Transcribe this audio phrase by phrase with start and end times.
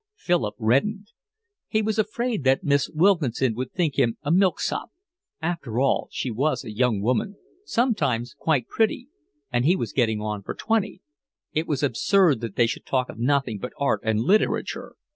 [0.15, 1.09] Philip reddened.
[1.67, 4.89] He was afraid that Miss Wilkinson would think him a milksop:
[5.43, 7.35] after all she was a young woman,
[7.65, 9.09] sometimes quite pretty,
[9.51, 11.03] and he was getting on for twenty;
[11.53, 14.95] it was absurd that they should talk of nothing but art and literature.